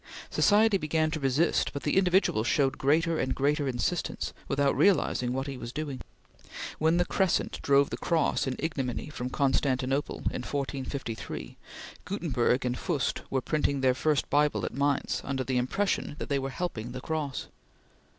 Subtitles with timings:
[0.31, 5.45] Society began to resist, but the individual showed greater and greater insistence, without realizing what
[5.45, 6.01] he was doing.
[6.79, 11.55] When the Crescent drove the Cross in ignominy from Constantinople in 1453,
[12.05, 16.39] Gutenberg and Fust were printing their first Bible at Mainz under the impression that they
[16.39, 17.45] were helping the Cross.